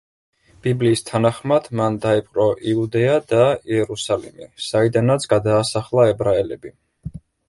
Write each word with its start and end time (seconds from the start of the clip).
ბიბლიის 0.67 1.01
თანახმად, 1.07 1.65
მან 1.79 1.99
დაიპყრო 2.05 2.47
იუდეა 2.71 3.17
და 3.33 3.41
იერუსალიმი, 3.75 4.47
საიდანაც 4.69 5.29
გადაასახლა 5.35 6.07
ებრაელები. 6.13 6.73